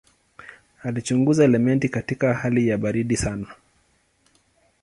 Alichunguza 0.83 1.43
elementi 1.43 1.89
katika 1.89 2.33
hali 2.33 2.67
ya 2.67 2.77
baridi 2.77 3.17
sana. 3.17 3.47